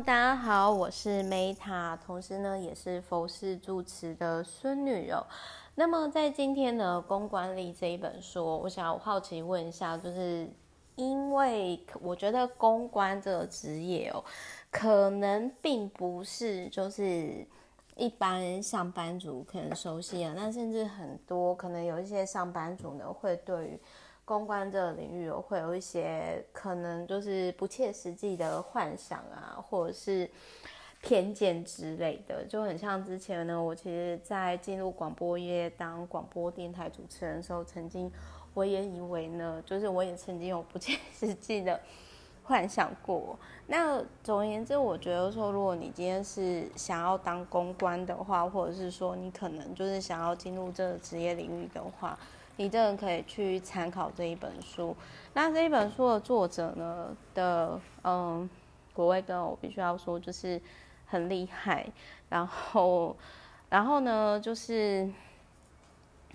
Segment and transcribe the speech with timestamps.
[0.00, 5.24] 大家好，我是 Meta，同时呢也是佛事主持的孙女哦。
[5.76, 10.48] 那么在今天呢，《公关力》这一本书，我想要好奇问一下，就是
[10.96, 14.24] 因为我觉得公关这个职业哦，
[14.68, 17.46] 可能并不是就是
[17.94, 23.80] 一般上班族可能熟悉啊，那甚至很多可能有一些上班族呢会对于
[24.24, 30.30] 公关这个领域我会有一些可能就是不切实际的幻想啊，或者是
[31.02, 38.10] 偏见之类的，就很像之前呢，我其实，在进入广播业当广播电台主持人的时候，曾经
[38.54, 41.78] 我也以为呢，就是我也曾经有不切实际的
[42.42, 43.38] 幻想过。
[43.66, 52.18] 那总而言之，我觉得说，如果你今天是想要当公关的话，或者是说你可能就是想要进入这个职业领域的话，
[52.56, 54.96] 你真的可以去参考这一本书。
[55.32, 58.48] 那这一本书的作者呢的，嗯，
[58.92, 60.60] 国威跟我必须要说就是
[61.06, 61.84] 很厉害。
[62.28, 63.16] 然后，
[63.68, 65.10] 然后呢，就是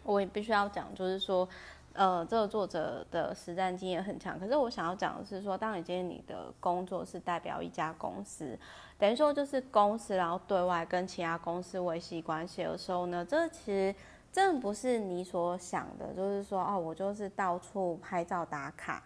[0.03, 1.47] 我也必须要讲，就是说，
[1.93, 4.37] 呃，这个作者的实战经验很强。
[4.37, 8.59] 可是我想要讲的是说，当你今天你的工作是代表一家公司，
[8.97, 13.95] 等于说就是公司，然后对外跟其他公司维系关系的时候呢，这其实。
[14.31, 19.03] 真的不是你所想的，就是说哦，我就是到处拍照打卡，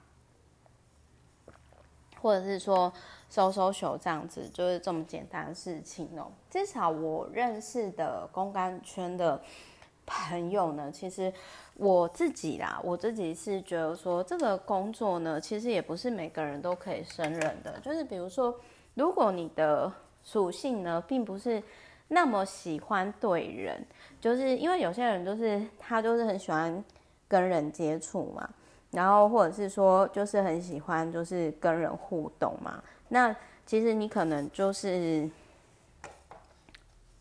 [2.21, 2.91] 或者是说
[3.29, 6.29] 收收手这样子，就是这么简单的事情哦。
[6.49, 9.41] 至少我认识的公关圈的
[10.05, 11.33] 朋友呢，其实
[11.75, 17.79] 我自己啦，我自己是觉得说，这个工作呢，其实也不是每个人都可以胜任的。
[17.79, 18.53] 就是比如说，
[18.93, 19.89] 如果你的
[20.21, 21.63] 属性呢，并不是。
[22.13, 23.83] 那么喜欢对人，
[24.21, 26.83] 就是因为有些人就是他就是很喜欢
[27.27, 28.47] 跟人接触嘛，
[28.91, 32.81] 然后或者是说就是很喜欢就是跟人互动嘛。
[33.09, 35.27] 那其实你可能就是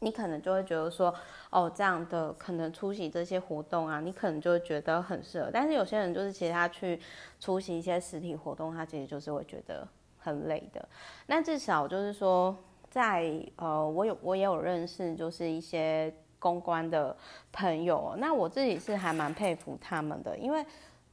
[0.00, 1.14] 你可能就会觉得说，
[1.48, 5.48] 哦，这样的可能出席这些活动啊，你可能就会觉得很适合。
[5.50, 7.00] 但是有些人就是其实他去
[7.40, 9.88] 出席一些实体活动，他其实就是会觉得
[10.18, 10.86] 很累的。
[11.26, 12.54] 那至少就是说。
[12.92, 17.16] 在呃，我有我也有认识，就是一些公关的
[17.50, 18.14] 朋友。
[18.18, 20.62] 那我自己是还蛮佩服他们的，因为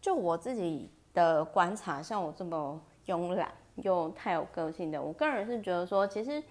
[0.01, 6.43] 就我自己的观察，像我这么慵懒又太有个性的，我个人是觉得说，其实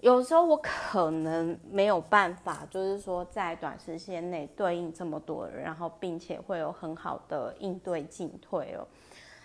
[0.00, 8.86] 有时候我可能没有办法，就是说在短时间内对应这么多人，然后并且会有很好的应对进退哦。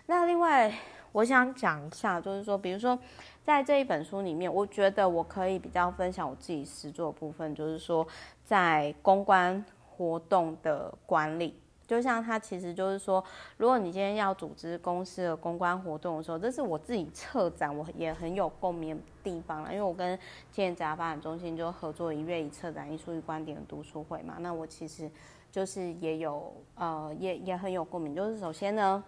[0.06, 0.72] 那另外
[1.16, 3.00] 我想讲一下，就是说，比如说。
[3.46, 8.04] 在这一本书里面，我觉得我可以比较分享我自己实作的部分，就是说
[8.44, 11.56] 在公关活动的管理，
[11.86, 13.24] 就像他其实就是说，
[13.58, 20.18] 如果你今天要组织公司的公关活动的时候，这是我自己策展，我也很有共鸣的地方了，因为我跟
[20.52, 25.08] 青年职涯发展中心就合作一月一策展艺术与观点的读书会嘛，那我其实
[25.52, 29.04] 就是也有呃也也很有共鸣，就是首先呢，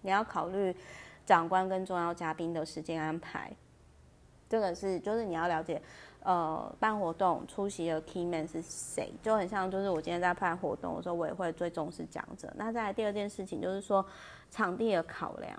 [0.00, 0.74] 你要考虑。
[1.30, 3.52] 长官跟重要嘉宾的时间安排，
[4.48, 5.80] 这个是就是你要了解，
[6.24, 12.52] 呃，办活动出席的 key man 是谁，就很像就是我今天在办活动的时候，我也会最重视讲者。
[12.56, 14.04] 那再来第二件事情就是说
[14.50, 15.56] 场地的考量，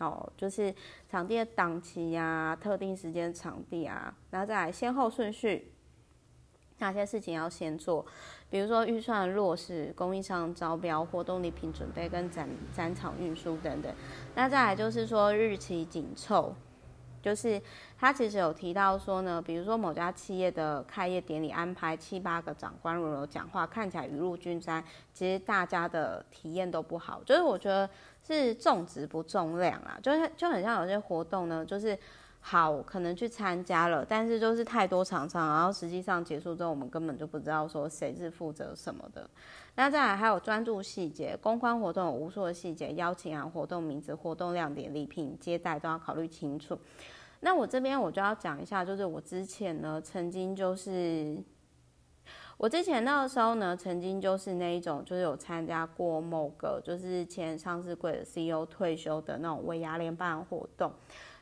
[0.00, 0.74] 哦，就是
[1.08, 5.70] 场地的档期呀、特定时间场地啊，然后再来先后顺序。
[6.78, 8.04] 哪些事情要先做？
[8.50, 13.92] 比如说预算落实、供应商招标、活动礼品准备跟展展场运输等等。
[14.34, 16.54] 那再来就是说日期紧凑，
[17.22, 17.60] 就是
[17.98, 27.22] 他其实有提到说呢，比如说某家企业的开业典礼安排七八个长官轮流讲话，看起来雨露均沾，其实大家的体验都不好。
[27.24, 27.88] 就是我觉得
[28.22, 31.98] 是重质不重量啊，就是就很像有些活动呢，就是。
[32.46, 39.26] 好，可能去参加了，但是就是太多场场，然后实际上结束之后，我们根本就不知道说谁是负责什么的。
[39.76, 46.78] 那再来还有专注细节，公关活动有无数的细节，邀请函、活动名字、活动亮点、礼品、接待都要考虑清楚。
[47.40, 51.42] 那我这边我就要讲一下，就是我之前呢，曾经就是
[52.58, 60.92] 我之前那个时候呢，曾经就是那一种，就是有参加过某个就是前上市柜的 CEO 退休的那种尾牙联办活动。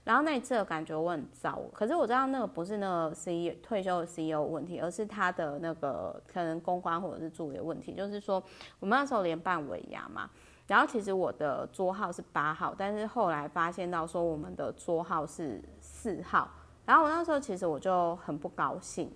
[0.04, 7.94] 然后那一次的感觉我很糟，可是我知道那个不是那个 CEO 退休的 CEO 问题，而是他的那个可能公关或者是助理的问题。
[7.94, 8.42] 就是说
[8.80, 10.28] 我们那时候连办尾牙嘛，
[10.66, 16.50] 然后其实我的桌号是八号，但是后来发现到说我们的桌号是四号，
[16.84, 19.08] 然后我那时候其实我就很不高兴，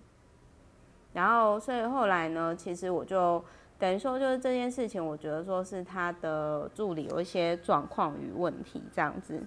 [1.13, 3.45] 然后所以后来呢，其实我就
[3.77, 9.43] 等于说就是这件事情，我觉得说是他的助理有一些状况与问题这样子。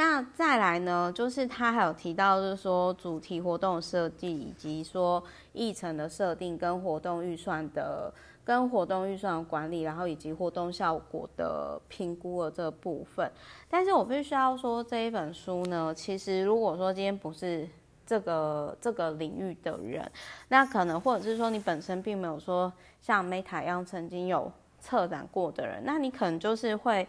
[0.00, 8.10] 那再来呢，就是他还有提到，就是说主题活动设计，以及说议程的设定跟活动预算的。
[8.42, 13.30] 跟活动预算的管理，然后以及活动效果的评估的这部分，
[13.68, 17.68] 但是我必须要说这一本书呢，其实如果说今天不是
[18.06, 20.10] 这个这个领域的人，
[20.48, 24.50] 那可能或者是说你本身并没有说像 Meta 一样曾经有
[24.80, 27.06] 策展过的人，那你可能就是会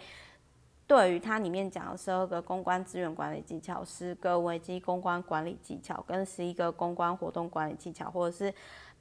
[0.91, 8.53] 对于它里面讲的十二个公关资源管理技巧、十个危机公关管理技巧、跟十一个公关活动管理技巧，或者是。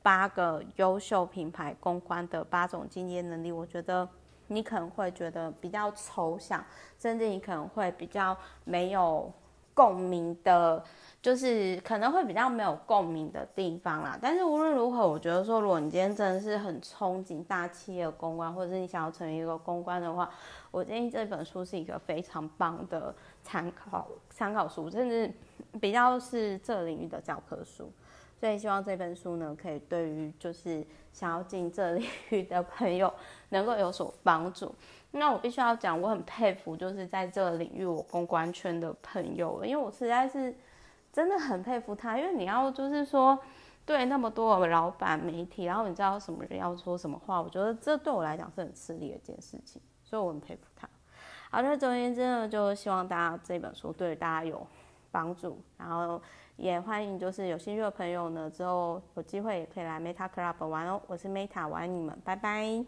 [0.02, 4.08] 八个优秀品牌公关的八种经验能力，我觉得
[4.46, 6.64] 你可能会觉得比较抽象，
[6.98, 8.34] 甚至你可能会比较
[8.64, 9.31] 没有
[9.75, 10.82] 共鸣的，
[11.22, 14.19] 就是可能会比较没有共鸣的地方啦。
[14.20, 20.28] 但是无论如何，我觉得说，如果你今天真的是很憧憬大企业公关，或者是你想要成为一个公关的话，
[20.70, 25.32] 我建议这本书是一个非常棒的参考参考书，甚至
[25.81, 27.90] 比较是这领域的教科书。
[28.38, 30.82] 所以希望这本书呢，可以对于就是
[31.12, 33.12] 想要进这领域的朋友
[33.50, 34.75] 能够有所帮助。
[35.12, 40.54] 那我必须要讲，我很佩服就是在这个领域我公关圈的朋友，因为我实在是
[41.12, 42.18] 真的很佩服他。
[42.18, 43.38] 因为你要就是说
[43.84, 50.88] 对那么多老板、媒体，然后你知道什么人要说什么话，我觉得这对我来讲是很吃力的一件事情，所以我很佩服他。
[51.50, 54.66] 好的，总而言之呢，就希望大家这本书对大家有
[55.10, 56.20] 帮助，然后。
[56.56, 61.00] 也欢迎，就是有兴趣的朋友呢，之后有机会也可以来 Meta Club 玩哦。
[61.06, 62.84] 我是 Meta，我爱你们，拜拜。